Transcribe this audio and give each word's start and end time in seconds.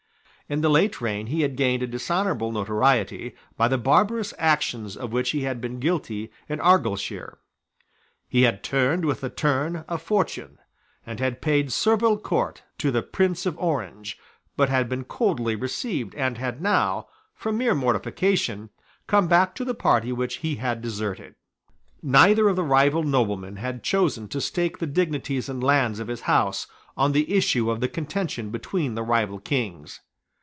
In 0.49 0.59
the 0.59 0.69
late 0.69 0.99
reign 0.99 1.27
he 1.27 1.43
had 1.43 1.55
gained 1.55 1.81
a 1.81 1.87
dishonourable 1.87 2.51
notoriety 2.51 3.37
by 3.55 3.69
the 3.69 3.77
barbarous 3.77 4.33
actions 4.37 4.97
of 4.97 5.13
which 5.13 5.29
he 5.29 5.43
had 5.43 5.61
been 5.61 5.79
guilty 5.79 6.29
in 6.49 6.59
Argyleshire. 6.59 7.37
He 8.27 8.41
had 8.41 8.61
turned 8.61 9.05
with 9.05 9.21
the 9.21 9.29
turn 9.29 9.85
of 9.87 10.01
fortune, 10.01 10.57
and 11.05 11.21
had 11.21 11.41
paid 11.41 11.71
servile 11.71 12.17
court 12.17 12.63
to 12.79 12.91
the 12.91 13.01
Prince 13.01 13.45
of 13.45 13.57
Orange, 13.59 14.19
but 14.57 14.67
had 14.67 14.89
been 14.89 15.05
coldly 15.05 15.55
received, 15.55 16.13
and 16.15 16.37
had 16.37 16.61
now, 16.61 17.07
from 17.33 17.57
mere 17.57 17.73
mortification, 17.73 18.71
come 19.07 19.29
back 19.29 19.55
to 19.55 19.63
the 19.63 19.73
party 19.73 20.11
which 20.11 20.39
he 20.39 20.57
had 20.57 20.81
deserted, 20.81 21.35
Neither 22.03 22.49
of 22.49 22.57
the 22.57 22.65
rival 22.65 23.03
noblemen 23.03 23.55
had 23.55 23.83
chosen 23.83 24.27
to 24.27 24.41
stake 24.41 24.79
the 24.79 24.85
dignities 24.85 25.47
and 25.47 25.63
lands 25.63 26.01
of 26.01 26.09
his 26.09 26.21
house 26.27 26.67
on 26.97 27.13
the 27.13 27.31
issue 27.33 27.71
of 27.71 27.79
the 27.79 27.87
contention 27.87 28.49
between 28.49 28.95
the 28.95 29.03
rival 29.03 29.39
Kings. 29.39 30.01